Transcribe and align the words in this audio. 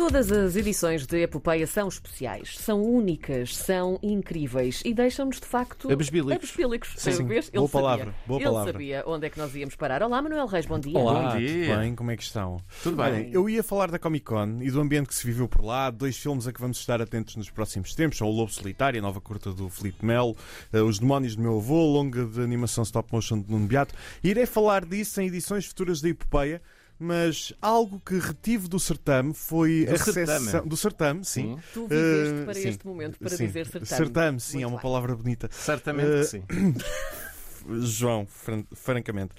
Todas 0.00 0.32
as 0.32 0.56
edições 0.56 1.06
de 1.06 1.18
Epopeia 1.20 1.66
são 1.66 1.86
especiais, 1.86 2.56
são 2.56 2.82
únicas, 2.82 3.54
são 3.54 3.98
incríveis 4.02 4.80
e 4.82 4.94
deixam-nos 4.94 5.38
de 5.38 5.44
facto 5.46 5.92
Abesbílicos. 5.92 6.32
abesbílicos. 6.36 6.94
Sim, 6.96 7.12
sim. 7.12 7.26
Vês? 7.26 7.50
Boa 7.50 7.64
Ele 7.64 7.68
sabia. 7.68 7.82
palavra, 7.82 8.14
boa 8.26 8.40
Ele 8.40 8.44
palavra. 8.48 8.72
sabia 8.72 9.04
onde 9.06 9.26
é 9.26 9.30
que 9.30 9.36
nós 9.38 9.54
íamos 9.54 9.76
parar. 9.76 10.02
Olá, 10.02 10.22
Manuel 10.22 10.46
Reis, 10.46 10.64
bom 10.64 10.78
dia. 10.78 10.98
Olá, 10.98 11.32
Bom 11.32 11.38
dia. 11.38 11.66
tudo 11.66 11.78
bem? 11.80 11.94
Como 11.94 12.10
é 12.10 12.16
que 12.16 12.22
estão? 12.22 12.56
Tudo 12.82 12.96
bem. 12.96 13.06
Olhem, 13.12 13.30
eu 13.30 13.46
ia 13.50 13.62
falar 13.62 13.90
da 13.90 13.98
Comic 13.98 14.24
Con 14.24 14.60
e 14.62 14.70
do 14.70 14.80
ambiente 14.80 15.06
que 15.06 15.14
se 15.14 15.26
viveu 15.26 15.46
por 15.46 15.62
lá, 15.62 15.90
dois 15.90 16.16
filmes 16.16 16.46
a 16.48 16.52
que 16.54 16.60
vamos 16.62 16.78
estar 16.78 17.02
atentos 17.02 17.36
nos 17.36 17.50
próximos 17.50 17.94
tempos, 17.94 18.16
são 18.16 18.26
o 18.26 18.32
Lobo 18.32 18.50
Solitário, 18.50 18.98
a 18.98 19.02
nova 19.02 19.20
curta 19.20 19.52
do 19.52 19.68
Felipe 19.68 20.02
Melo, 20.06 20.34
eh, 20.72 20.80
Os 20.80 20.98
Demónios 20.98 21.36
do 21.36 21.42
Meu 21.42 21.58
Avô, 21.58 21.84
longa 21.84 22.24
de 22.24 22.40
animação 22.40 22.84
stop 22.84 23.12
motion 23.12 23.38
de 23.42 23.50
Nuno 23.50 23.66
Beato. 23.66 23.94
Irei 24.24 24.46
falar 24.46 24.86
disso 24.86 25.20
em 25.20 25.26
edições 25.26 25.66
futuras 25.66 26.00
da 26.00 26.08
Epopeia, 26.08 26.62
mas 27.00 27.52
algo 27.62 27.98
que 28.04 28.18
retive 28.18 28.68
do 28.68 28.78
certame 28.78 29.32
foi 29.34 29.86
Do 29.86 29.94
a 29.94 29.96
recepção... 30.04 30.66
Do 30.68 30.76
certame, 30.76 31.24
sim. 31.24 31.58
Tu 31.72 31.86
viveste 31.88 32.34
Eh, 32.34 32.44
para 32.44 32.54
sim. 32.54 32.68
este 32.68 32.86
momento 32.86 33.18
para 33.18 33.28
Sim. 33.30 33.46
dizer 33.46 33.66
certame. 33.66 33.86
Certame, 33.86 34.40
sim, 34.40 34.52
Muito 34.58 34.64
é 34.64 34.66
uma 34.68 34.76
bem. 34.76 34.82
palavra 34.82 35.16
bonita. 35.16 35.48
Certamente 35.50 36.06
Eh, 36.08 36.18
que 36.20 36.24
sim. 36.24 36.42
João, 37.82 38.26
fran- 38.26 38.64
francamente. 38.72 39.34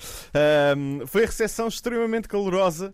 Foi 1.07 1.23
a 1.23 1.25
recepção 1.25 1.67
extremamente 1.67 2.27
calorosa 2.27 2.93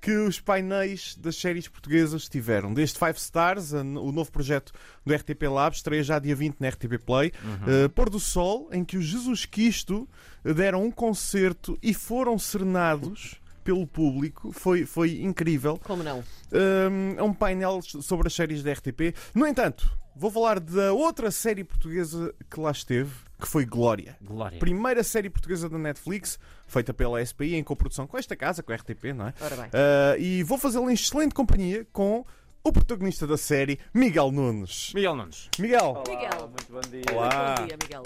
que 0.00 0.12
os 0.12 0.40
painéis 0.40 1.16
das 1.16 1.34
séries 1.36 1.66
portuguesas 1.66 2.28
tiveram. 2.28 2.72
Desde 2.72 2.96
Five 2.98 3.18
Stars, 3.18 3.74
a- 3.74 3.80
o 3.82 4.12
novo 4.12 4.30
projeto 4.30 4.72
do 5.04 5.12
RTP 5.12 5.48
Labs, 5.48 5.78
estreia 5.78 6.02
já 6.04 6.18
dia 6.20 6.34
20 6.36 6.56
na 6.60 6.68
RTP 6.68 6.96
Play. 7.04 7.32
Uh, 7.66 7.88
Pôr 7.90 8.08
do 8.08 8.20
Sol, 8.20 8.68
em 8.72 8.84
que 8.84 8.96
os 8.96 9.04
Jesus 9.04 9.44
Cristo 9.44 10.08
deram 10.44 10.84
um 10.84 10.90
concerto 10.92 11.76
e 11.82 11.92
foram 11.92 12.38
serenados 12.38 13.40
pelo 13.68 13.86
público. 13.86 14.50
Foi, 14.50 14.86
foi 14.86 15.20
incrível. 15.20 15.78
Como 15.84 16.02
não? 16.02 16.24
Um, 16.50 17.18
é 17.18 17.22
um 17.22 17.34
painel 17.34 17.82
sobre 17.82 18.28
as 18.28 18.32
séries 18.32 18.62
da 18.62 18.72
RTP. 18.72 19.14
No 19.34 19.46
entanto, 19.46 19.94
vou 20.16 20.30
falar 20.30 20.58
da 20.58 20.94
outra 20.94 21.30
série 21.30 21.62
portuguesa 21.62 22.34
que 22.50 22.58
lá 22.58 22.70
esteve, 22.70 23.10
que 23.38 23.46
foi 23.46 23.66
Glória. 23.66 24.16
Glória. 24.22 24.58
Primeira 24.58 25.04
série 25.04 25.28
portuguesa 25.28 25.68
da 25.68 25.76
Netflix, 25.76 26.38
feita 26.66 26.94
pela 26.94 27.22
SPI 27.22 27.56
em 27.56 27.62
coprodução 27.62 28.06
com 28.06 28.16
esta 28.16 28.34
casa, 28.34 28.62
com 28.62 28.72
a 28.72 28.76
RTP, 28.76 29.12
não 29.14 29.26
é? 29.28 29.34
Ora 29.38 29.56
bem. 29.56 29.66
Uh, 29.66 30.18
e 30.18 30.42
vou 30.44 30.56
fazê-lo 30.56 30.88
em 30.88 30.94
excelente 30.94 31.34
companhia 31.34 31.86
com 31.92 32.24
o 32.64 32.72
protagonista 32.72 33.26
da 33.26 33.36
série, 33.36 33.78
Miguel 33.92 34.32
Nunes. 34.32 34.92
Miguel 34.94 35.14
Nunes. 35.14 35.50
Miguel, 35.58 36.02
Miguel. 36.08 36.48
muito 36.48 36.72
bom 36.72 36.80
dia. 36.90 37.04
Olá. 37.12 37.54
Bom 37.58 37.66
dia, 37.66 37.76
Miguel. 37.82 38.02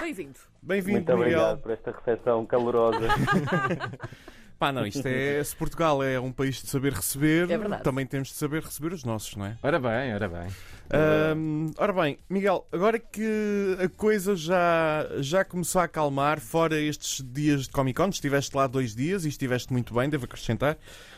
Bem-vindo. 0.00 0.38
bem-vindo, 0.62 0.96
Muito 0.96 1.12
obrigado 1.12 1.42
Miguel. 1.42 1.58
por 1.58 1.70
esta 1.70 1.90
recepção 1.92 2.46
calorosa. 2.46 3.08
Pá, 4.64 4.72
não, 4.72 4.86
isto 4.86 5.06
é. 5.06 5.42
Se 5.44 5.54
Portugal 5.54 6.02
é 6.02 6.18
um 6.18 6.32
país 6.32 6.62
de 6.62 6.68
saber 6.68 6.92
receber, 6.94 7.50
É 7.50 7.58
verdade. 7.58 7.82
também 7.82 8.06
temos 8.06 8.28
de 8.28 8.34
saber 8.34 8.62
receber 8.62 8.94
os 8.94 9.04
nossos, 9.04 9.36
não 9.36 9.44
é? 9.46 9.58
Ora 9.62 9.78
bem, 9.78 10.14
ora 10.14 10.28
bem. 10.28 10.48
Ahm, 10.90 11.70
ora 11.76 11.92
bem, 11.92 12.18
Miguel, 12.30 12.66
agora 12.72 12.98
que 12.98 13.76
a 13.82 13.88
coisa 13.88 14.34
já, 14.36 15.06
já 15.18 15.44
começou 15.44 15.80
a 15.80 15.84
acalmar, 15.84 16.40
fora 16.40 16.78
estes 16.80 17.22
dias 17.32 17.62
de 17.62 17.70
Comic 17.70 17.96
Con, 17.96 18.08
estiveste 18.08 18.56
lá 18.56 18.66
dois 18.66 18.94
dias 18.94 19.24
e 19.24 19.28
estiveste 19.28 19.72
muito 19.72 19.92
bem, 19.94 20.08
devo 20.08 20.24
acrescentar. 20.24 20.76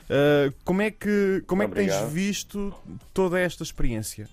Ah, 0.08 0.52
como 0.64 0.82
é 0.82 0.90
que, 0.90 1.42
como 1.46 1.62
é 1.62 1.68
que 1.68 1.74
tens 1.74 1.92
Obrigado. 1.92 2.10
visto 2.12 2.74
toda 3.12 3.38
esta 3.40 3.62
experiência? 3.62 4.28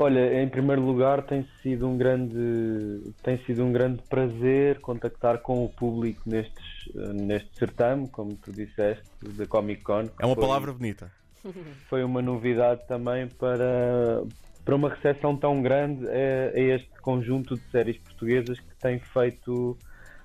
Olha, 0.00 0.40
em 0.40 0.48
primeiro 0.48 0.80
lugar 0.80 1.26
tem 1.26 1.44
sido 1.60 1.88
um 1.88 1.98
grande 1.98 3.12
tem 3.20 3.36
sido 3.44 3.64
um 3.64 3.72
grande 3.72 4.00
prazer 4.08 4.78
contactar 4.80 5.38
com 5.38 5.64
o 5.64 5.68
público 5.68 6.22
nestes, 6.24 6.64
neste 6.94 7.50
certame, 7.58 8.08
como 8.08 8.36
tu 8.36 8.52
disseste, 8.52 9.02
da 9.36 9.44
Comic 9.44 9.82
Con. 9.82 10.08
É 10.20 10.24
uma 10.24 10.36
foi- 10.36 10.44
palavra 10.46 10.72
bonita. 10.72 11.10
Foi 11.88 12.04
uma 12.04 12.20
novidade 12.22 12.86
também 12.86 13.26
para, 13.26 14.22
para 14.64 14.76
uma 14.76 14.90
recepção 14.90 15.36
tão 15.36 15.62
grande 15.62 16.06
a, 16.06 16.50
a 16.54 16.60
este 16.60 16.90
conjunto 17.00 17.56
de 17.56 17.62
séries 17.70 17.96
portuguesas 17.98 18.60
que 18.60 18.76
tem 18.80 18.98
feito 19.00 19.76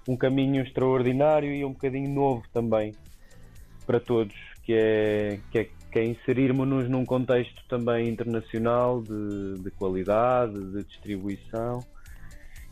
um 0.07 0.17
caminho 0.17 0.61
extraordinário 0.61 1.53
e 1.53 1.63
um 1.63 1.71
bocadinho 1.71 2.09
novo 2.09 2.43
também 2.51 2.93
para 3.85 3.99
todos, 3.99 4.35
que 4.63 4.73
é, 4.73 5.39
que 5.49 5.59
é, 5.59 5.69
que 5.93 5.99
é 5.99 6.05
inserirmos-nos 6.05 6.89
num 6.89 7.05
contexto 7.05 7.63
também 7.69 8.09
internacional 8.09 8.99
de, 8.99 9.59
de 9.59 9.69
qualidade, 9.69 10.59
de 10.71 10.83
distribuição. 10.83 11.85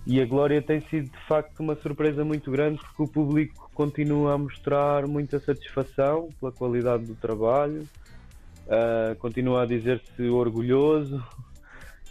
E 0.08 0.20
a 0.20 0.26
Glória 0.26 0.60
tem 0.60 0.82
sido 0.82 1.12
de 1.12 1.28
facto 1.28 1.60
uma 1.60 1.76
surpresa 1.76 2.26
muito 2.26 2.50
grande 2.50 2.82
porque 2.82 3.04
o 3.04 3.08
público 3.08 3.70
continua 3.76 4.34
a 4.34 4.38
mostrar 4.40 5.06
muita 5.06 5.40
satisfação 5.40 6.30
pela 6.40 6.52
qualidade 6.52 7.06
do 7.06 7.16
trabalho, 7.16 7.88
Uh, 8.68 9.16
continua 9.18 9.64
a 9.64 9.66
dizer-se 9.66 10.22
orgulhoso 10.30 11.22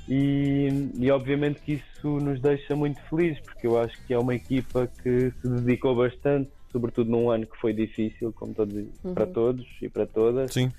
e, 0.08 0.90
e 0.98 1.10
obviamente 1.10 1.60
que 1.62 1.74
isso 1.74 2.08
nos 2.18 2.40
deixa 2.40 2.74
muito 2.74 3.00
felizes 3.02 3.40
porque 3.40 3.66
eu 3.66 3.80
acho 3.80 3.96
que 4.04 4.12
é 4.12 4.18
uma 4.18 4.34
equipa 4.34 4.90
que 5.00 5.32
se 5.40 5.48
dedicou 5.48 5.94
bastante, 5.94 6.50
sobretudo 6.70 7.08
num 7.08 7.30
ano 7.30 7.46
que 7.46 7.56
foi 7.56 7.72
difícil, 7.72 8.32
como 8.32 8.52
todos, 8.52 8.84
para 9.14 9.26
todos 9.26 9.66
e 9.80 9.88
para 9.88 10.06
todas. 10.06 10.52
Sim. 10.52 10.70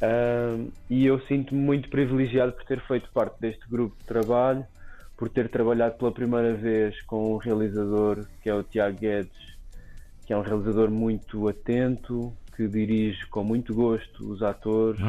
Uh, 0.00 0.72
e 0.88 1.04
eu 1.04 1.20
sinto-me 1.26 1.60
muito 1.60 1.90
privilegiado 1.90 2.52
por 2.52 2.64
ter 2.64 2.80
feito 2.86 3.10
parte 3.12 3.38
deste 3.38 3.68
grupo 3.68 3.94
de 3.98 4.04
trabalho, 4.04 4.64
por 5.16 5.28
ter 5.28 5.50
trabalhado 5.50 5.98
pela 5.98 6.10
primeira 6.10 6.54
vez 6.54 7.00
com 7.02 7.34
um 7.34 7.36
realizador 7.36 8.26
que 8.42 8.48
é 8.48 8.54
o 8.54 8.62
Tiago 8.62 8.98
Guedes, 8.98 9.58
que 10.24 10.32
é 10.32 10.36
um 10.36 10.40
realizador 10.40 10.90
muito 10.90 11.46
atento, 11.48 12.32
que 12.56 12.66
dirige 12.66 13.26
com 13.26 13.44
muito 13.44 13.74
gosto 13.74 14.30
os 14.30 14.42
atores, 14.42 15.00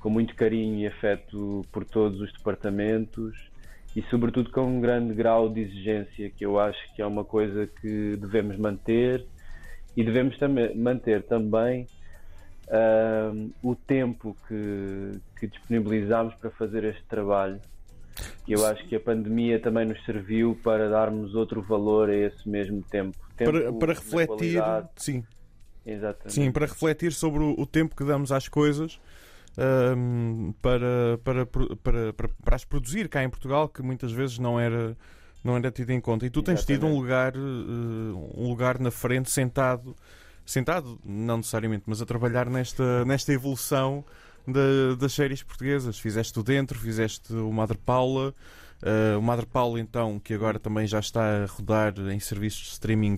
com 0.00 0.08
muito 0.08 0.34
carinho 0.34 0.78
e 0.78 0.86
afeto 0.86 1.66
por 1.70 1.84
todos 1.84 2.20
os 2.20 2.32
departamentos 2.32 3.34
e, 3.94 4.02
sobretudo, 4.02 4.50
com 4.50 4.62
um 4.62 4.80
grande 4.80 5.14
grau 5.14 5.48
de 5.48 5.60
exigência, 5.60 6.30
que 6.30 6.44
eu 6.44 6.58
acho 6.58 6.78
que 6.94 7.02
é 7.02 7.06
uma 7.06 7.24
coisa 7.24 7.66
que 7.66 8.16
devemos 8.16 8.56
manter 8.56 9.26
e 9.96 10.04
devemos 10.04 10.38
também 10.38 10.74
manter 10.76 11.22
também 11.22 11.86
ahm, 12.70 13.50
o 13.62 13.74
tempo 13.74 14.36
que, 14.48 15.20
que 15.38 15.46
disponibilizamos 15.46 16.34
para 16.34 16.50
fazer 16.50 16.84
este 16.84 17.04
trabalho. 17.04 17.60
E 18.46 18.52
eu 18.52 18.64
acho 18.64 18.86
que 18.88 18.94
a 18.94 19.00
pandemia 19.00 19.60
também 19.60 19.84
nos 19.86 20.02
serviu 20.04 20.58
para 20.62 20.88
darmos 20.88 21.34
outro 21.34 21.60
valor 21.62 22.08
a 22.10 22.14
esse 22.14 22.48
mesmo 22.48 22.82
tempo. 22.82 23.16
tempo 23.36 23.52
Para, 23.52 23.72
para 23.72 23.92
refletir, 23.94 24.62
sim, 24.96 25.24
Exatamente. 25.84 26.34
sim, 26.34 26.52
para 26.52 26.66
refletir 26.66 27.12
sobre 27.12 27.42
o, 27.42 27.54
o 27.58 27.66
tempo 27.66 27.94
que 27.96 28.04
damos 28.04 28.30
às 28.32 28.48
coisas. 28.48 29.00
ahm, 29.58 30.52
para, 30.62 31.18
para, 31.24 31.46
para, 31.46 32.12
para, 32.12 32.28
para 32.28 32.56
as 32.56 32.64
produzir 32.64 33.08
cá 33.08 33.22
em 33.24 33.30
Portugal, 33.30 33.68
que 33.68 33.82
muitas 33.82 34.12
vezes 34.12 34.38
não 34.38 34.58
era, 34.60 34.96
não 35.42 35.56
era 35.56 35.70
tido 35.70 35.90
em 35.90 36.00
conta. 36.00 36.26
E 36.26 36.30
tu 36.30 36.42
tens 36.42 36.64
tido 36.64 36.86
um 36.86 36.94
Exatamente. 36.94 37.00
lugar, 37.00 37.34
eh, 37.34 37.38
um 37.38 38.48
lugar 38.48 38.78
na 38.78 38.90
frente, 38.90 39.30
sentado, 39.30 39.96
sentado, 40.46 40.98
não 41.04 41.38
necessariamente, 41.38 41.82
mas 41.86 42.00
a 42.00 42.06
trabalhar 42.06 42.48
nesta, 42.48 43.04
nesta 43.04 43.32
evolução 43.32 44.04
da- 44.46 44.94
das 44.98 45.12
séries 45.12 45.42
portuguesas. 45.42 45.98
Fizeste 45.98 46.38
o 46.38 46.42
Dentro, 46.42 46.78
fizeste 46.78 47.32
o 47.34 47.52
Madre 47.52 47.76
Paula. 47.76 48.32
eh, 48.82 49.16
o 49.16 49.22
Madre 49.22 49.46
Paula, 49.46 49.80
então, 49.80 50.18
que 50.20 50.32
agora 50.34 50.58
também 50.58 50.86
já 50.86 51.00
está 51.00 51.42
a 51.44 51.46
rodar 51.46 51.94
em 52.12 52.20
serviços 52.20 52.60
de 52.62 52.68
streaming, 52.72 53.16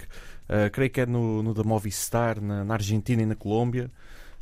eh, 0.48 0.70
creio 0.70 0.88
que 0.90 1.00
é 1.00 1.06
no, 1.06 1.42
no 1.42 1.52
da 1.52 1.64
Movistar, 1.64 2.40
na, 2.40 2.64
na 2.64 2.74
Argentina 2.74 3.22
e 3.22 3.26
na 3.26 3.34
Colômbia. 3.34 3.90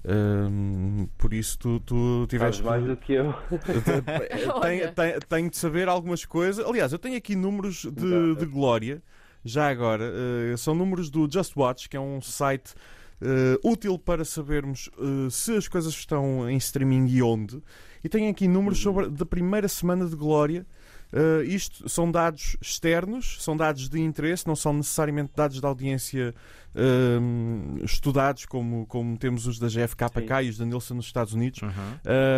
Ahm, 0.09 1.07
por 1.19 1.33
isso 1.35 1.59
tu, 1.59 1.81
tu 1.81 2.27
tiveste. 2.29 2.63
mais 2.63 2.85
do 2.85 2.97
que 2.97 3.15
eu. 3.15 3.33
tenho, 4.63 4.93
tenho- 4.93 5.21
tenho 5.29 5.51
de 5.51 5.57
saber 5.57 5.89
algumas 5.89 6.25
coisas. 6.25 6.65
Aliás, 6.65 6.93
eu 6.93 6.99
tenho 6.99 7.17
aqui 7.17 7.35
números 7.35 7.83
de, 7.91 8.37
de 8.37 8.47
glória, 8.47 9.03
já 9.47 9.69
agora. 9.69 10.04
eh, 10.53 10.57
são 10.57 10.75
números 10.75 11.09
do 11.09 11.31
Just 11.31 11.57
Watch, 11.57 11.89
que 11.89 11.97
é 11.97 12.01
um 12.01 12.21
site 12.21 12.75
eh, 13.21 13.59
útil 13.65 13.98
para 13.98 14.25
sabermos 14.25 14.91
eh, 14.98 15.31
se 15.31 15.57
as 15.57 15.69
coisas 15.69 15.93
estão 15.93 16.48
em 16.48 16.57
streaming 16.57 17.07
e 17.09 17.22
onde. 17.22 17.63
E 18.04 18.09
tenho 18.09 18.31
aqui 18.31 18.47
números 18.47 18.78
sobre 18.78 19.09
da 19.09 19.25
primeira 19.25 19.69
semana 19.69 20.07
de 20.07 20.15
glória. 20.15 20.66
Eh, 21.13 21.45
isto 21.45 21.89
são 21.89 22.11
dados 22.11 22.57
externos, 22.61 23.39
são 23.41 23.57
dados 23.57 23.89
de 23.89 24.01
interesse, 24.01 24.47
não 24.47 24.57
são 24.57 24.73
necessariamente 24.73 25.33
dados 25.37 25.61
de 25.61 25.67
audiência 25.67 26.35
eh, 26.75 27.85
estudados 27.85 28.45
como, 28.45 28.87
como 28.87 29.17
temos 29.17 29.47
os 29.47 29.59
da 29.59 29.69
GFKK 29.69 30.43
e 30.45 30.51
os 30.51 30.59
da 30.59 30.65
Nielsen 30.65 30.97
nos 30.97 31.07
Estados 31.07 31.33
Unidos. 31.33 31.61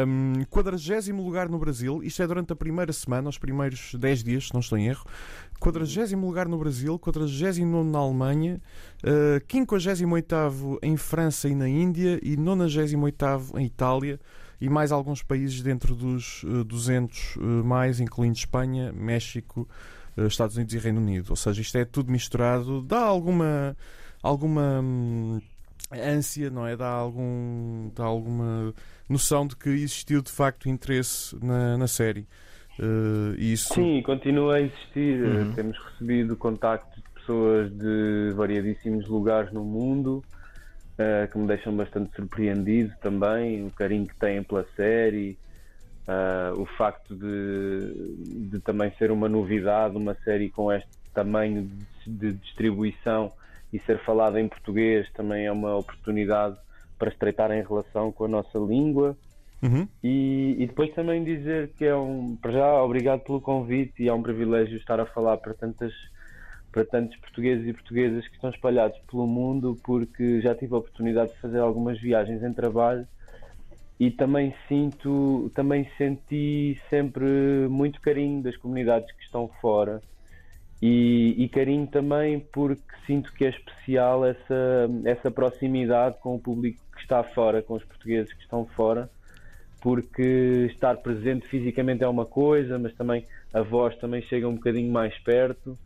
Um, 0.06 0.44
40 0.50 1.12
lugar 1.12 1.48
no 1.48 1.58
Brasil, 1.58 2.02
isto 2.02 2.22
é 2.22 2.26
durante 2.26 2.52
a 2.52 2.56
primeira 2.56 2.92
semana, 2.92 3.28
os 3.28 3.38
primeiros 3.38 3.94
10 3.94 4.22
dias, 4.22 4.48
se 4.48 4.54
não 4.54 4.60
estou 4.60 4.78
em 4.78 4.86
erro. 4.86 5.04
40 5.58 6.16
lugar 6.16 6.46
no 6.46 6.58
Brasil, 6.58 6.98
49 6.98 7.90
na 7.90 7.98
Alemanha, 7.98 8.60
uh, 9.02 9.42
58 9.50 10.78
em 10.82 10.96
França 10.96 11.48
e 11.48 11.54
na 11.54 11.68
Índia 11.68 12.20
e 12.22 12.36
98 12.36 13.58
em 13.58 13.64
Itália 13.64 14.20
e 14.60 14.68
mais 14.68 14.90
alguns 14.92 15.22
países 15.22 15.62
dentro 15.62 15.94
dos 15.94 16.42
uh, 16.44 16.64
200 16.64 17.36
uh, 17.36 17.40
mais, 17.64 18.00
incluindo 18.00 18.36
Espanha, 18.36 18.92
México, 18.92 19.68
eh, 20.16 20.26
Estados 20.26 20.56
Unidos 20.56 20.74
e 20.74 20.78
Reino 20.78 21.00
Unido. 21.00 21.30
Ou 21.30 21.36
seja, 21.36 21.60
isto 21.60 21.78
é 21.78 21.84
tudo 21.84 22.10
misturado, 22.10 22.82
dá 22.82 23.00
alguma, 23.00 23.76
alguma 24.20 24.80
hum, 24.82 25.40
ânsia, 25.92 26.50
não 26.50 26.66
é? 26.66 26.76
Dá, 26.76 26.88
algum, 26.88 27.90
dá 27.94 28.04
alguma 28.04 28.74
noção 29.08 29.46
de 29.46 29.54
que 29.54 29.68
existiu 29.68 30.20
de 30.20 30.30
facto 30.30 30.68
interesse 30.68 31.36
na, 31.40 31.78
na 31.78 31.86
série. 31.86 32.26
Uh, 32.78 33.34
isso... 33.38 33.74
Sim, 33.74 34.02
continua 34.02 34.56
a 34.56 34.60
existir. 34.60 35.22
Uhum. 35.22 35.52
Temos 35.52 35.78
recebido 35.78 36.36
contactos 36.36 36.96
de 36.96 37.10
pessoas 37.10 37.70
de 37.70 38.32
variadíssimos 38.34 39.06
lugares 39.08 39.52
no 39.52 39.64
mundo 39.64 40.22
uh, 40.98 41.30
que 41.30 41.38
me 41.38 41.46
deixam 41.46 41.74
bastante 41.74 42.14
surpreendido 42.14 42.92
também. 43.00 43.64
O 43.66 43.70
carinho 43.70 44.06
que 44.06 44.16
têm 44.16 44.42
pela 44.42 44.66
série, 44.76 45.38
uh, 46.06 46.60
o 46.60 46.66
facto 46.66 47.14
de, 47.14 48.50
de, 48.50 48.60
também 48.60 48.90
ser 48.98 49.10
uma 49.10 49.28
novidade, 49.28 49.96
uma 49.96 50.14
série 50.24 50.50
com 50.50 50.72
este 50.72 50.88
tamanho 51.14 51.68
de, 52.06 52.10
de 52.10 52.32
distribuição 52.34 53.32
e 53.72 53.78
ser 53.80 53.98
falada 54.04 54.40
em 54.40 54.48
português 54.48 55.10
também 55.12 55.46
é 55.46 55.52
uma 55.52 55.76
oportunidade 55.76 56.56
para 56.98 57.10
estreitar 57.10 57.50
em 57.52 57.62
relação 57.62 58.10
com 58.10 58.24
a 58.24 58.28
nossa 58.28 58.58
língua. 58.58 59.16
Uhum. 59.62 59.88
E, 60.02 60.56
e, 60.58 60.66
depois 60.66 60.94
também 60.94 61.24
dizer 61.24 61.70
que 61.76 61.84
é 61.84 61.94
um, 61.94 62.36
para 62.36 62.52
já, 62.52 62.82
obrigado 62.82 63.20
pelo 63.20 63.40
convite 63.40 64.04
e 64.04 64.08
é 64.08 64.12
um 64.12 64.22
privilégio 64.22 64.76
estar 64.76 65.00
a 65.00 65.06
falar 65.06 65.36
para 65.38 65.52
tantas 65.52 65.92
para 66.78 66.84
tantos 66.84 67.16
portugueses 67.16 67.66
e 67.66 67.72
portuguesas 67.72 68.28
que 68.28 68.34
estão 68.34 68.50
espalhados 68.50 68.96
pelo 69.10 69.26
mundo, 69.26 69.76
porque 69.82 70.40
já 70.40 70.54
tive 70.54 70.74
a 70.74 70.78
oportunidade 70.78 71.32
de 71.32 71.38
fazer 71.38 71.58
algumas 71.58 72.00
viagens 72.00 72.40
em 72.40 72.52
trabalho 72.52 73.04
e 73.98 74.12
também 74.12 74.54
sinto, 74.68 75.50
também 75.56 75.90
senti 75.98 76.80
sempre 76.88 77.26
muito 77.68 78.00
carinho 78.00 78.40
das 78.44 78.56
comunidades 78.56 79.10
que 79.10 79.24
estão 79.24 79.48
fora 79.60 80.00
e, 80.80 81.34
e 81.36 81.48
carinho 81.48 81.88
também 81.88 82.38
porque 82.38 82.82
sinto 83.04 83.32
que 83.32 83.44
é 83.44 83.48
especial 83.48 84.24
essa, 84.24 84.88
essa 85.04 85.32
proximidade 85.32 86.16
com 86.20 86.36
o 86.36 86.38
público 86.38 86.78
que 86.94 87.00
está 87.00 87.24
fora, 87.24 87.60
com 87.60 87.74
os 87.74 87.82
portugueses 87.82 88.32
que 88.32 88.42
estão 88.42 88.64
fora 88.64 89.10
porque 89.80 90.68
estar 90.70 90.96
presente 90.98 91.48
fisicamente 91.48 92.04
é 92.04 92.08
uma 92.08 92.26
coisa, 92.26 92.78
mas 92.78 92.94
também 92.94 93.24
a 93.52 93.62
voz 93.62 93.96
também 93.96 94.22
chega 94.22 94.48
um 94.48 94.54
bocadinho 94.54 94.92
mais 94.92 95.16
perto. 95.18 95.76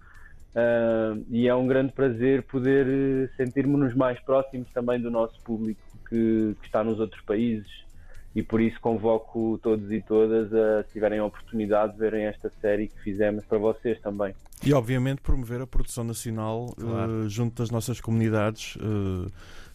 Uh, 0.55 1.25
e 1.31 1.49
é 1.49 1.55
um 1.55 1.67
grande 1.67 1.93
prazer 1.93 2.43
poder 2.43 2.87
eh, 2.87 3.29
sentirmos-nos 3.39 3.95
mais 3.95 4.21
próximos 4.21 4.69
também 4.71 5.01
do 5.01 5.11
nosso 5.11 5.41
público 5.41 5.81
que, 6.07 6.55
que, 6.61 6.67
está 6.67 6.85
nos 6.85 7.01
outros 7.01 7.23
países 7.23 7.71
e 8.35 8.43
por 8.43 8.61
isso 8.61 8.79
convoco 8.79 9.59
todos 9.63 9.91
e 9.91 10.03
todas 10.03 10.53
a, 10.53 10.83
se 10.83 10.93
tiverem 10.93 11.21
a 11.21 11.25
oportunidade 11.25 11.95
de 11.95 11.99
verem 12.01 12.27
esta 12.27 12.53
série 12.61 12.89
que 12.89 13.01
fizemos 13.01 13.47
para 13.47 13.57
vocês 13.57 13.99
também. 14.03 14.35
E 14.63 14.75
obviamente 14.75 15.23
promover 15.23 15.63
a 15.63 15.67
produção 15.67 16.05
nacional 16.05 16.75
claro. 16.79 17.25
uh, 17.25 17.29
junto 17.31 17.57
das 17.63 17.71
nossas 17.71 17.99
comunidades. 17.99 18.77
Uh 18.77 19.33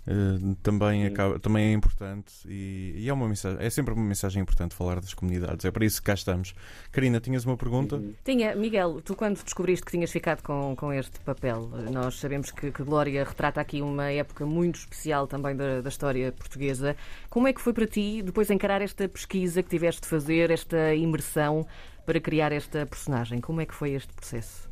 Uh, 0.07 0.55
também, 0.63 1.05
acaba, 1.05 1.37
também 1.37 1.65
é 1.65 1.73
importante 1.73 2.31
e, 2.45 2.93
e, 2.95 3.09
é, 3.09 3.13
uma 3.13 3.27
mensagem, 3.27 3.57
é 3.59 3.69
sempre 3.69 3.93
uma 3.93 4.05
mensagem 4.05 4.41
importante 4.41 4.73
falar 4.73 5.01
das 5.01 5.13
comunidades. 5.13 5.65
É 5.65 5.71
para 5.71 5.83
isso 5.85 6.01
que 6.01 6.05
cá 6.05 6.13
estamos. 6.13 6.55
Karina, 6.93 7.19
tinhas 7.19 7.43
uma 7.43 7.57
pergunta? 7.57 8.01
Tinha. 8.23 8.55
Miguel, 8.55 9.01
tu 9.01 9.15
quando 9.15 9.43
descobriste 9.43 9.85
que 9.85 9.91
tinhas 9.91 10.09
ficado 10.09 10.41
com, 10.41 10.75
com 10.77 10.93
este 10.93 11.19
papel, 11.19 11.69
nós 11.91 12.19
sabemos 12.19 12.51
que, 12.51 12.71
que 12.71 12.83
Glória 12.83 13.21
retrata 13.25 13.59
aqui 13.59 13.81
uma 13.81 14.09
época 14.09 14.45
muito 14.45 14.75
especial 14.75 15.27
também 15.27 15.57
da, 15.57 15.81
da 15.81 15.89
história 15.89 16.31
portuguesa. 16.31 16.95
Como 17.29 17.45
é 17.47 17.51
que 17.51 17.59
foi 17.59 17.73
para 17.73 17.85
ti 17.85 18.21
depois 18.23 18.49
encarar 18.49 18.81
esta 18.81 19.09
pesquisa 19.09 19.61
que 19.61 19.69
tiveste 19.69 20.01
de 20.01 20.07
fazer, 20.07 20.51
esta 20.51 20.95
imersão 20.95 21.67
para 22.05 22.21
criar 22.21 22.53
esta 22.53 22.85
personagem? 22.85 23.41
Como 23.41 23.59
é 23.59 23.65
que 23.65 23.75
foi 23.75 23.91
este 23.91 24.13
processo? 24.13 24.69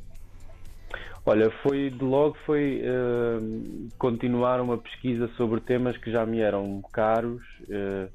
Olha, 1.25 1.49
foi 1.63 1.89
de 1.89 2.03
logo 2.03 2.37
foi 2.45 2.81
uh, 2.81 3.89
continuar 3.97 4.61
uma 4.61 4.77
pesquisa 4.77 5.27
sobre 5.35 5.59
temas 5.59 5.97
que 5.97 6.11
já 6.11 6.23
me 6.25 6.39
eram 6.39 6.81
caros, 6.93 7.41
uh, 7.61 8.07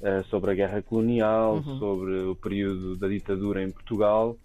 uh, 0.00 0.24
sobre 0.26 0.52
a 0.52 0.54
guerra 0.54 0.80
colonial, 0.80 1.56
uhum. 1.56 1.78
sobre 1.78 2.14
o 2.20 2.36
período 2.36 2.96
da 2.96 3.08
ditadura 3.08 3.60
em 3.62 3.72
Portugal, 3.72 4.36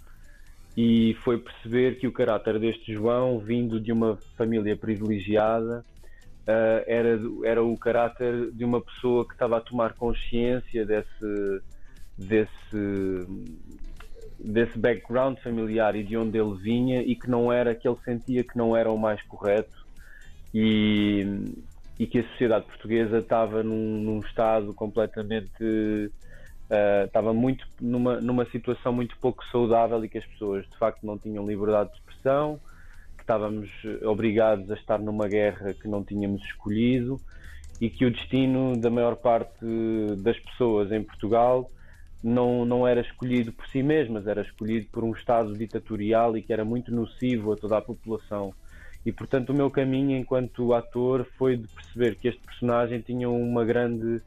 e 0.75 1.15
foi 1.23 1.37
perceber 1.37 1.99
que 1.99 2.07
o 2.07 2.11
caráter 2.11 2.59
deste 2.59 2.93
João, 2.93 3.37
vindo 3.37 3.79
de 3.79 3.91
uma 3.91 4.17
família 4.35 4.75
privilegiada, 4.75 5.83
era, 6.87 7.19
era 7.43 7.63
o 7.63 7.77
caráter 7.77 8.49
de 8.51 8.65
uma 8.65 8.81
pessoa 8.81 9.23
que 9.23 9.33
estava 9.33 9.57
a 9.57 9.61
tomar 9.61 9.93
consciência 9.93 10.83
desse, 10.83 11.61
desse 12.17 13.27
desse 14.39 14.77
background 14.77 15.38
familiar 15.39 15.95
e 15.95 16.03
de 16.03 16.15
onde 16.15 16.38
ele 16.38 16.56
vinha 16.56 17.01
e 17.01 17.15
que 17.15 17.30
não 17.30 17.51
era 17.51 17.75
que 17.75 17.88
ele 17.88 17.97
sentia 18.06 18.44
que 18.44 18.57
não 18.57 18.75
era 18.75 18.89
o 18.89 18.97
mais 18.97 19.21
correto 19.24 19.86
e, 20.53 21.53
e 22.00 22.07
que 22.07 22.19
a 22.19 22.24
sociedade 22.30 22.65
portuguesa 22.65 23.19
estava 23.19 23.62
num, 23.62 24.01
num 24.01 24.19
estado 24.19 24.74
completamente 24.74 25.62
uh, 25.62 27.06
estava 27.06 27.33
muito 27.33 27.68
numa, 27.81 28.21
numa 28.21 28.45
situação 28.45 28.94
muito 28.94 29.18
pouco 29.18 29.44
saudável 29.51 30.03
e 30.03 30.09
que 30.09 30.18
as 30.18 30.25
pessoas 30.25 30.65
de 30.65 30.77
facto 30.77 31.06
não 31.06 31.18
tinham 31.18 31.45
liberdade 31.45 31.92
de 31.92 31.97
expressão 31.97 32.59
que 33.18 33.24
estávamos 33.24 33.69
obrigados 34.03 34.71
a 34.71 34.75
estar 34.75 35.00
numa 35.00 35.27
guerra 35.27 35.74
que 35.74 35.88
não 35.88 36.03
tínhamos 36.03 36.42
escolhido 36.44 37.19
e 37.81 37.89
que 37.89 38.06
o 38.06 38.12
destino 38.12 38.77
da 38.77 38.89
maior 38.89 39.15
parte 39.15 39.65
das 40.18 40.39
pessoas 40.39 40.92
em 40.92 41.03
Portugal 41.03 41.69
não, 42.24 42.66
não 42.66 42.88
era 42.88 43.01
escolhido 43.01 43.51
por 43.51 43.68
si 43.68 43.81
mesmas, 43.81 44.27
era 44.27 44.42
escolhido 44.42 44.88
por 44.92 45.04
um 45.04 45.12
Estado 45.12 45.54
ditatorial 45.57 46.38
e 46.38 46.42
que 46.42 46.51
era 46.51 46.66
muito 46.66 46.94
nocivo 46.94 47.54
a 47.54 47.56
toda 47.56 47.77
a 47.77 47.81
população. 47.81 48.54
E 49.06 49.12
portanto, 49.12 49.51
o 49.51 49.54
meu 49.54 49.69
caminho 49.71 50.18
enquanto 50.18 50.74
ator 50.74 51.25
foi 51.38 51.56
de 51.56 51.68
perceber 51.68 52.16
que 52.16 52.27
este 52.27 52.42
personagem 52.42 53.00
tinha 53.00 53.30
uma 53.30 53.63
grande 53.63 54.21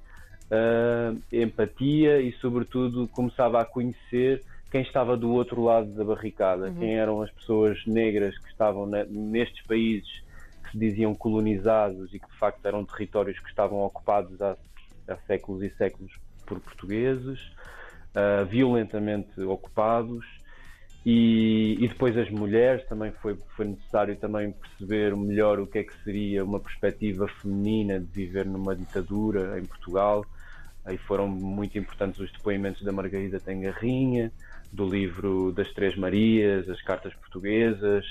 uh, 0.51 1.23
empatia 1.31 2.21
e, 2.21 2.33
sobretudo, 2.33 3.07
começava 3.09 3.61
a 3.61 3.65
conhecer 3.65 4.43
quem 4.71 4.81
estava 4.81 5.15
do 5.15 5.31
outro 5.31 5.63
lado 5.63 5.93
da 5.93 6.03
barricada, 6.03 6.69
uhum. 6.69 6.75
quem 6.77 6.99
eram 6.99 7.21
as 7.21 7.31
pessoas 7.31 7.85
negras 7.87 8.39
que 8.39 8.49
estavam 8.49 8.87
nestes 8.87 9.63
países 9.67 10.23
que 10.65 10.71
se 10.71 10.79
diziam 10.79 11.15
colonizados 11.15 12.15
e 12.15 12.19
que 12.19 12.27
de 12.27 12.39
facto 12.39 12.65
eram 12.65 12.83
territórios 12.83 13.39
que 13.39 13.51
estavam 13.51 13.81
ocupados 13.81 14.41
há, 14.41 14.57
há 15.07 15.17
séculos 15.27 15.63
e 15.63 15.69
séculos 15.77 16.19
por 16.47 16.59
portugueses 16.59 17.39
uh, 18.15 18.45
violentamente 18.47 19.41
ocupados. 19.43 20.25
E, 21.05 21.77
e, 21.81 21.89
depois 21.89 22.17
as 22.17 22.31
mulheres 22.31 22.87
também 22.87 23.11
foi, 23.21 23.37
foi 23.57 23.67
necessário 23.67 24.15
também 24.17 24.53
perceber 24.53 25.17
melhor 25.17 25.59
o 25.59 25.67
que 25.67 25.79
é 25.79 25.83
que 25.83 25.93
seria 26.05 26.45
uma 26.45 26.61
perspectiva 26.61 27.27
feminina 27.27 27.99
de 27.99 28.07
viver 28.07 28.47
numa 28.47 28.75
ditadura 28.77 29.59
em 29.59 29.65
Portugal. 29.65 30.25
Aí 30.85 30.97
foram 30.97 31.27
muito 31.27 31.77
importantes 31.77 32.21
os 32.21 32.31
depoimentos 32.31 32.83
da 32.85 32.93
Margarida 32.93 33.41
Tengarrinha 33.41 34.31
do 34.73 34.89
livro 34.89 35.53
das 35.53 35.71
Três 35.73 35.97
Marias 35.97 36.69
as 36.69 36.81
cartas 36.83 37.13
portuguesas 37.15 38.05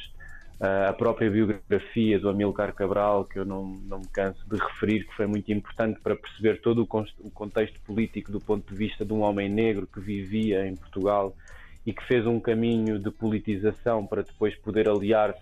a 0.61 0.93
própria 0.93 1.27
biografia 1.27 2.19
do 2.19 2.29
Amilcar 2.29 2.71
Cabral, 2.75 3.25
que 3.25 3.39
eu 3.39 3.45
não, 3.45 3.65
não 3.65 3.97
me 3.97 4.07
canso 4.07 4.47
de 4.47 4.57
referir, 4.57 5.05
que 5.07 5.15
foi 5.15 5.25
muito 5.25 5.51
importante 5.51 5.99
para 5.99 6.15
perceber 6.15 6.61
todo 6.61 6.83
o 6.83 7.31
contexto 7.31 7.79
político 7.81 8.31
do 8.31 8.39
ponto 8.39 8.71
de 8.71 8.77
vista 8.77 9.03
de 9.03 9.11
um 9.11 9.21
homem 9.21 9.49
negro 9.49 9.87
que 9.87 9.99
vivia 9.99 10.67
em 10.67 10.75
Portugal 10.75 11.35
e 11.83 11.91
que 11.91 12.05
fez 12.05 12.27
um 12.27 12.39
caminho 12.39 12.99
de 12.99 13.09
politização 13.09 14.05
para 14.05 14.21
depois 14.21 14.55
poder 14.55 14.87
aliar-se 14.87 15.41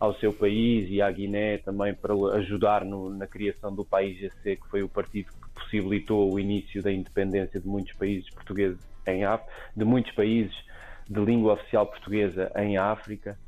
ao 0.00 0.12
seu 0.16 0.32
país 0.32 0.90
e 0.90 1.00
à 1.00 1.08
Guiné 1.12 1.58
também 1.58 1.94
para 1.94 2.12
ajudar 2.34 2.84
no, 2.84 3.08
na 3.08 3.26
criação 3.28 3.72
do 3.72 3.84
país 3.84 4.18
GC, 4.18 4.56
que 4.56 4.68
foi 4.68 4.82
o 4.82 4.88
partido 4.88 5.30
que 5.30 5.60
possibilitou 5.60 6.34
o 6.34 6.40
início 6.40 6.82
da 6.82 6.90
independência 6.90 7.60
de 7.60 7.68
muitos 7.68 7.92
países 7.92 8.28
portugueses 8.30 8.80
em 9.06 9.24
África, 9.24 9.52
de 9.76 9.84
muitos 9.84 10.10
países 10.12 10.56
de 11.08 11.20
língua 11.20 11.52
oficial 11.52 11.86
portuguesa 11.86 12.50
em 12.56 12.76
África 12.76 13.38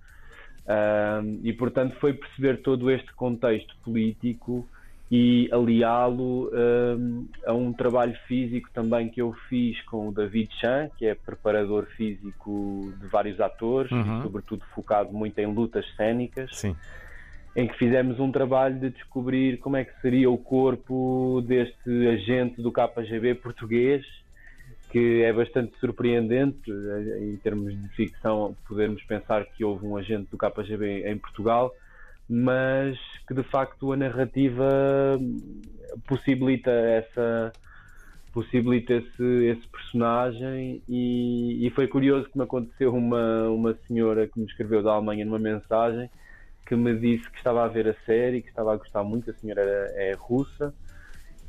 e 1.43 1.53
portanto 1.53 1.97
foi 1.99 2.13
perceber 2.13 2.63
todo 2.63 2.91
este 2.91 3.13
contexto 3.15 3.75
político 3.83 4.69
e 5.11 5.49
aliá-lo 5.51 6.51
um, 6.53 7.27
a 7.47 7.55
um 7.55 7.73
trabalho 7.73 8.15
físico 8.27 8.69
também 8.75 9.09
que 9.09 9.23
eu 9.23 9.33
fiz 9.49 9.81
com 9.83 10.09
o 10.09 10.13
David 10.13 10.51
Chan, 10.61 10.91
que 10.99 11.07
é 11.07 11.15
preparador 11.15 11.87
físico 11.97 12.93
de 13.01 13.07
vários 13.07 13.41
atores 13.41 13.91
uhum. 13.91 14.21
e 14.21 14.23
sobretudo 14.23 14.63
focado 14.75 15.11
muito 15.11 15.39
em 15.39 15.47
lutas 15.47 15.87
cênicas. 15.97 16.51
Sim. 16.55 16.77
Em 17.57 17.67
que 17.67 17.77
fizemos 17.79 18.21
um 18.21 18.31
trabalho 18.31 18.79
de 18.79 18.91
descobrir 18.91 19.59
como 19.59 19.79
é 19.79 19.85
que 19.85 19.99
seria 20.03 20.31
o 20.31 20.37
corpo 20.37 21.43
deste 21.47 22.07
agente 22.07 22.61
do 22.61 22.71
KGB 22.71 23.37
português 23.37 24.05
que 24.91 25.23
é 25.23 25.33
bastante 25.33 25.79
surpreendente 25.79 26.71
eh, 26.71 27.25
em 27.25 27.37
termos 27.37 27.79
de 27.79 27.89
ficção 27.91 28.57
podermos 28.67 29.03
pensar 29.05 29.45
que 29.45 29.65
houve 29.65 29.87
um 29.87 29.97
agente 29.97 30.31
do 30.31 30.39
KGB 30.39 31.09
em 31.09 31.19
Portugal, 31.19 31.73
mas 32.29 32.99
que 33.27 33.35
de 33.35 33.43
facto 33.43 33.93
a 33.93 33.97
narrativa 33.97 35.19
possibilita 36.07 36.71
essa 36.71 37.53
possibilita 38.33 38.93
esse, 38.93 39.47
esse 39.47 39.67
personagem 39.69 40.83
e, 40.89 41.67
e, 41.67 41.71
foi 41.71 41.89
curioso 41.89 42.29
que 42.29 42.37
me 42.37 42.45
aconteceu 42.45 42.95
uma, 42.95 43.49
uma 43.49 43.75
senhora 43.87 44.29
que 44.29 44.39
me 44.39 44.47
escreveu 44.47 44.83
da 44.83 44.93
Alemanha 44.93 45.25
numa 45.25 45.39
mensagem 45.39 46.09
que 46.67 46.77
me 46.77 46.95
disse 46.95 47.29
que 47.31 47.39
estava 47.39 47.65
a 47.65 47.69
ver 47.69 47.89
a 47.89 47.95
série, 48.05 48.43
que 48.43 48.51
estava 48.51 48.75
a 48.75 48.77
gostar 48.77 49.03
muito, 49.03 49.31
a 49.31 49.35
senhora 49.35 49.63
é, 49.63 50.11
é 50.11 50.15
russa 50.15 50.75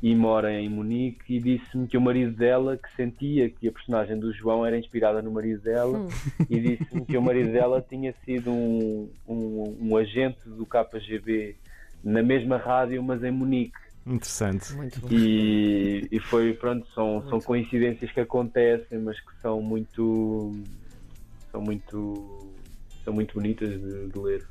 e 0.02 0.14
mora 0.14 0.52
em 0.52 0.68
Munique 0.68 1.36
e 1.36 1.40
disse-me 1.40 1.86
que 1.86 1.96
o 1.96 2.00
marido 2.00 2.32
dela, 2.32 2.76
que 2.76 2.88
sentia 2.96 3.50
que 3.50 3.68
a 3.68 3.72
personagem 3.72 4.18
do 4.18 4.32
João 4.32 4.64
era 4.64 4.78
inspirada 4.78 5.20
no 5.20 5.30
marido 5.30 5.60
dela 5.60 5.98
hum. 5.98 6.08
e 6.48 6.58
disse-me 6.58 7.04
que 7.04 7.16
o 7.16 7.22
marido 7.22 7.52
dela 7.52 7.84
tinha 7.86 8.14
sido 8.24 8.50
um, 8.50 9.10
um, 9.28 9.76
um 9.80 9.96
agente 9.96 10.40
do 10.48 10.64
KGB 10.64 11.56
na 12.02 12.22
mesma 12.22 12.56
rádio, 12.56 13.02
mas 13.02 13.22
em 13.22 13.30
Munique. 13.30 13.78
Interessante. 14.06 14.74
E, 15.10 16.08
e 16.10 16.18
foi, 16.20 16.54
pronto, 16.54 16.86
são, 16.94 17.22
são 17.28 17.38
coincidências 17.38 18.10
que 18.10 18.20
acontecem, 18.20 18.98
mas 18.98 19.20
que 19.20 19.38
são 19.42 19.60
muito. 19.60 20.52
são 21.52 21.60
muito. 21.60 22.50
são 23.04 23.12
muito 23.12 23.34
bonitas 23.34 23.68
de, 23.68 24.08
de 24.08 24.18
ler. 24.18 24.46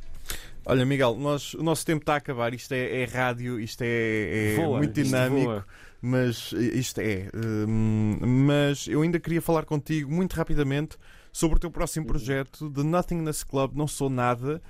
Olha, 0.66 0.86
Miguel, 0.86 1.16
nós, 1.16 1.54
o 1.54 1.64
nosso 1.64 1.86
tempo 1.86 2.04
está 2.04 2.14
a 2.14 2.18
acabar. 2.18 2.54
Isto 2.54 2.74
é, 2.74 3.02
é 3.02 3.06
rádio, 3.06 3.60
isto 3.60 3.82
é, 3.82 4.54
é 4.54 4.56
voa, 4.56 4.78
muito 4.78 4.94
dinâmico. 4.94 5.64
Mas 6.02 6.52
isto 6.54 7.00
é. 7.00 7.30
Hum, 7.36 8.18
mas 8.46 8.88
eu 8.88 9.02
ainda 9.02 9.20
queria 9.20 9.42
falar 9.42 9.66
contigo 9.66 10.12
muito 10.12 10.34
rapidamente 10.34 10.98
sobre 11.32 11.58
o 11.58 11.60
teu 11.60 11.72
próximo 11.72 12.06
projeto, 12.06 12.70
The 12.70 12.84
Nothingness 12.84 13.44
Club, 13.44 13.76
Não 13.76 13.88
Sou 13.88 14.10
Nada. 14.10 14.62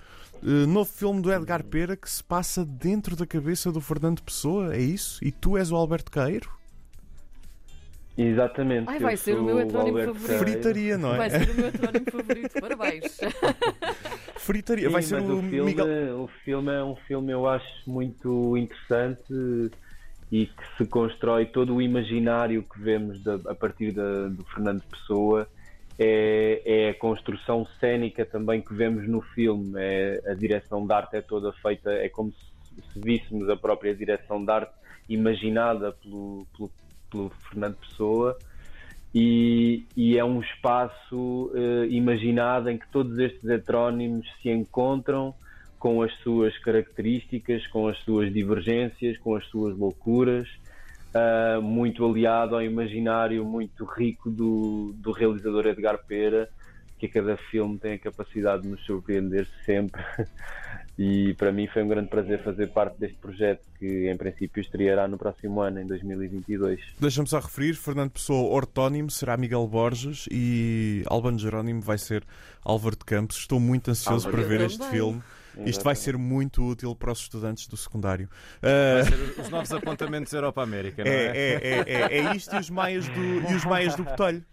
Uh, 0.42 0.66
novo 0.66 0.90
filme 0.90 1.22
do 1.22 1.32
Edgar 1.32 1.64
Pera 1.64 1.98
que 1.98 2.10
se 2.10 2.24
passa 2.24 2.64
dentro 2.64 3.16
da 3.16 3.26
cabeça 3.26 3.72
do 3.72 3.82
Fernando 3.82 4.22
Pessoa, 4.24 4.74
é 4.74 4.80
isso? 4.80 5.24
E 5.24 5.32
tu 5.32 5.58
és 5.58 5.72
o 5.72 5.76
Alberto 5.76 6.10
Caeiro? 6.10 6.59
Exatamente. 8.18 8.90
Ai, 8.90 9.00
vai 9.00 9.16
ser 9.16 9.38
o 9.38 9.44
meu 9.44 9.60
heterónimo 9.60 9.98
favorito. 9.98 10.40
Fritaria, 10.40 10.98
não 10.98 11.14
é? 11.14 11.18
Vai 11.18 11.30
ser 11.30 11.50
o 11.50 11.56
meu 11.56 11.68
heterónimo 11.68 12.06
favorito. 12.12 12.62
Parabéns. 12.62 13.20
Fritaria. 14.38 14.88
Sim, 14.88 14.94
vai 14.94 15.02
ser 15.02 15.22
o, 15.22 15.38
o, 15.38 15.42
filme, 15.42 15.66
Miguel... 15.72 16.22
o 16.22 16.28
filme 16.44 16.74
é 16.74 16.84
um 16.84 16.96
filme, 16.96 17.32
eu 17.32 17.48
acho, 17.48 17.90
muito 17.90 18.58
interessante 18.58 19.72
e 20.32 20.46
que 20.46 20.78
se 20.78 20.86
constrói 20.86 21.46
todo 21.46 21.76
o 21.76 21.82
imaginário 21.82 22.64
que 22.64 22.80
vemos 22.80 23.24
de, 23.24 23.32
a 23.48 23.56
partir 23.56 23.92
de, 23.92 24.30
do 24.36 24.44
Fernando 24.54 24.84
Pessoa 24.84 25.48
é, 26.00 26.62
é, 26.66 26.90
a 26.92 26.94
construção 26.94 27.68
cênica 27.78 28.26
também 28.26 28.62
que 28.62 28.74
vemos 28.74 29.06
no 29.08 29.22
filme. 29.22 29.74
É, 29.76 30.22
a 30.28 30.34
direção 30.34 30.88
de 30.88 30.94
arte 30.94 31.18
é 31.18 31.22
toda 31.22 31.52
feita, 31.52 31.92
é 31.92 32.08
como 32.08 32.32
se, 32.32 32.94
se 32.94 33.00
víssemos 33.02 33.50
a 33.50 33.58
própria 33.58 33.94
direção 33.94 34.44
de 34.44 34.50
arte 34.50 34.72
imaginada 35.10 35.92
pelo, 35.92 36.48
pelo, 36.56 36.72
pelo 37.10 37.30
Fernando 37.50 37.76
Pessoa. 37.78 38.38
E, 39.14 39.86
e, 39.98 40.18
é 40.18 40.24
um 40.24 40.40
espaço 40.40 41.52
uh, 41.54 41.86
imaginado 41.90 42.70
em 42.70 42.78
que 42.78 42.88
todos 42.92 43.18
estes 43.18 43.44
heterónimos 43.50 44.28
se 44.42 44.50
encontram 44.50 45.34
com 45.80 46.04
as 46.04 46.14
suas 46.18 46.56
características, 46.60 47.66
com 47.68 47.88
as 47.88 47.98
suas 48.00 48.32
divergências, 48.32 49.18
com 49.18 49.36
as 49.36 49.44
suas 49.46 49.76
loucuras 49.76 50.48
uh, 51.14 51.62
muito 51.62 52.06
aliado 52.06 52.56
ao 52.56 52.62
imaginário 52.62 53.44
muito 53.46 53.86
rico 53.86 54.30
do, 54.30 54.94
do 54.96 55.12
realizador 55.12 55.68
Edgar 55.68 56.00
Pera, 56.06 56.50
que 57.00 57.06
a 57.06 57.10
cada 57.10 57.38
filme 57.50 57.78
tem 57.80 57.94
a 57.94 58.00
capacidade 58.00 58.64
de 58.64 58.68
nos 58.68 58.86
surpreender 58.86 59.48
sempre. 59.66 60.04
e 61.00 61.34
para 61.36 61.52
mim 61.52 61.66
foi 61.68 61.82
um 61.82 61.88
grande 61.88 62.10
prazer 62.10 62.44
fazer 62.44 62.68
parte 62.68 63.00
deste 63.00 63.18
projeto 63.18 63.66
que 63.80 64.10
em 64.10 64.18
princípio 64.18 64.62
estreará 64.62 65.08
no 65.08 65.18
próximo 65.18 65.62
ano, 65.62 65.80
em 65.80 65.88
2022. 65.88 66.80
Deixa-me 67.00 67.28
só 67.28 67.40
referir, 67.40 67.76
Fernando 67.76 68.12
Pessoa 68.12 68.54
ortónimo 68.54 69.10
será 69.10 69.38
Miguel 69.38 69.66
Borges 69.66 70.28
e 70.30 71.04
Albano 71.08 71.40
Jerónimo 71.40 71.82
vai 71.82 71.98
ser 71.98 72.26
Álvaro 72.64 72.98
de 72.98 73.06
Campos. 73.06 73.38
Estou 73.38 73.60
muito 73.60 73.90
ansioso 73.90 74.28
Álvaro 74.28 74.44
para 74.44 74.58
ver 74.58 74.66
este 74.66 74.86
filme. 74.90 75.22
Isto 75.66 75.84
vai 75.84 75.96
ser 75.96 76.18
muito 76.18 76.64
útil 76.64 76.96
para 76.96 77.12
os 77.12 77.20
estudantes 77.20 77.68
do 77.68 77.78
secundário. 77.78 78.30
Uh... 78.62 79.42
Os 79.42 79.50
novos 79.50 79.72
apontamentos 79.72 80.34
Europa-América, 80.34 81.04
não 81.04 81.12
é? 81.12 81.16
É, 81.16 81.30
é, 81.30 81.60
é, 81.62 81.86
é, 81.88 82.18
é 82.18 82.36
isto 82.36 82.56
e 82.56 82.60
os 82.60 82.70
maias 82.70 83.08
do, 83.08 83.52
e 83.52 83.56
os 83.56 83.66
maias 83.66 83.96
do 83.96 84.04
Botelho. 84.04 84.44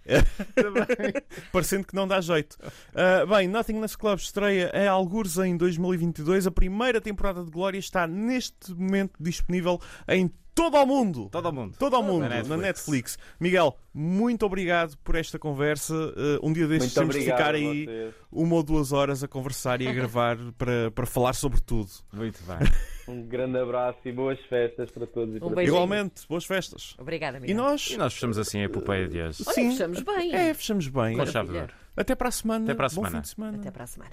Parecendo 1.52 1.86
que 1.86 1.94
não 1.94 2.06
dá 2.06 2.20
jeito. 2.20 2.56
Uh, 2.62 3.26
bem, 3.26 3.48
Nothingness 3.48 3.96
Club 3.96 4.18
estreia 4.18 4.70
em 4.74 4.86
Algures 4.86 5.38
em 5.38 5.56
2022. 5.56 6.46
A 6.46 6.50
primeira 6.50 7.00
temporada 7.00 7.44
de 7.44 7.50
Glória 7.50 7.78
está 7.78 8.06
neste 8.06 8.72
momento 8.72 9.14
disponível 9.20 9.80
em 10.08 10.30
todo 10.56 10.78
o 10.78 10.86
mundo. 10.86 11.28
Todo 11.30 11.48
o 11.50 11.52
mundo. 11.52 11.76
Todo 11.78 11.98
o 11.98 12.02
mundo, 12.02 12.22
na 12.22 12.28
Netflix. 12.30 12.48
na 12.48 12.56
Netflix. 12.56 13.18
Miguel, 13.38 13.78
muito 13.92 14.46
obrigado 14.46 14.96
por 15.04 15.14
esta 15.14 15.38
conversa. 15.38 15.94
Uh, 15.94 16.40
um 16.42 16.50
dia 16.50 16.66
destes 16.66 16.94
temos 16.94 17.14
de 17.14 17.20
ficar 17.20 17.54
aí 17.54 17.86
uma 18.32 18.56
ou 18.56 18.62
duas 18.62 18.90
horas 18.90 19.22
a 19.22 19.28
conversar 19.28 19.82
e 19.82 19.86
a 19.86 19.92
gravar 19.92 20.38
para, 20.56 20.90
para 20.90 21.04
falar 21.04 21.34
sobre 21.34 21.60
tudo. 21.60 21.90
Muito 22.12 22.42
bem. 22.44 22.56
Um 23.08 23.22
grande 23.22 23.56
abraço 23.56 24.00
e 24.04 24.10
boas 24.10 24.36
festas 24.48 24.90
para 24.90 25.06
todos 25.06 25.36
e 25.36 25.38
um 25.40 25.50
para 25.52 25.62
Igualmente, 25.62 26.26
boas 26.28 26.44
festas. 26.44 26.96
Obrigada, 26.98 27.38
Miguel. 27.38 27.54
E 27.54 27.56
nós? 27.56 27.88
E 27.88 27.96
nós 27.96 28.12
fechamos 28.12 28.36
assim 28.36 28.60
a 28.60 28.64
epopeia 28.64 29.06
de 29.06 29.22
hoje. 29.22 29.44
Olha, 29.46 29.54
Sim, 29.54 29.70
fechamos 29.70 30.02
bem. 30.02 30.34
É, 30.34 30.52
fechamos 30.52 30.88
bem. 30.88 31.16
Com 31.16 31.25
chave 31.25 31.66
Até 31.96 32.16
para 32.16 32.28
a 32.28 32.32
semana. 32.32 32.64
Até 32.64 32.75
para 32.75 32.86
a 32.86 32.88
semana. 32.88 33.10
Bom 33.10 33.16
fim 33.18 33.22
de 33.22 33.28
semana. 33.28 33.58
Até 33.58 33.70
para 33.70 33.84
a 33.84 33.86
semana. 33.86 34.10